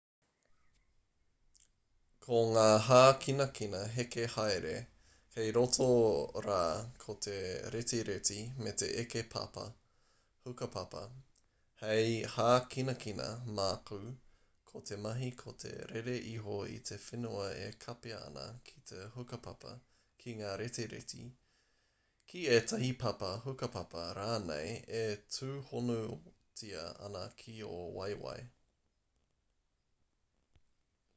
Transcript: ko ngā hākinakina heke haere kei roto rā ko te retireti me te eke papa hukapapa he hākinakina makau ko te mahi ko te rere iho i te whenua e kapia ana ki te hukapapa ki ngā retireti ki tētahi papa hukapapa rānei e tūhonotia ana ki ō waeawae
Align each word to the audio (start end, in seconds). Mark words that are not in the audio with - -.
ko 2.25 2.37
ngā 2.55 2.65
hākinakina 2.87 3.79
heke 3.93 4.25
haere 4.33 4.73
kei 5.35 5.53
roto 5.55 5.87
rā 6.45 6.59
ko 7.03 7.15
te 7.25 7.33
retireti 7.75 8.37
me 8.65 8.73
te 8.81 8.89
eke 9.03 9.23
papa 9.33 9.63
hukapapa 10.45 11.01
he 11.81 11.95
hākinakina 12.35 13.27
makau 13.59 14.05
ko 14.71 14.83
te 14.91 14.99
mahi 15.07 15.31
ko 15.41 15.55
te 15.65 15.73
rere 15.93 16.15
iho 16.33 16.59
i 16.75 16.77
te 16.91 16.99
whenua 17.07 17.49
e 17.65 17.67
kapia 17.87 18.21
ana 18.29 18.45
ki 18.69 18.85
te 18.93 19.03
hukapapa 19.17 19.75
ki 20.23 20.37
ngā 20.43 20.53
retireti 20.63 21.25
ki 22.33 22.45
tētahi 22.53 22.93
papa 23.05 23.33
hukapapa 23.49 24.07
rānei 24.21 24.77
e 25.03 25.05
tūhonotia 25.39 26.89
ana 27.11 27.27
ki 27.43 27.59
ō 27.73 27.83
waeawae 27.99 28.49